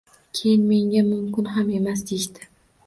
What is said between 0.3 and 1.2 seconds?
Keyin, menga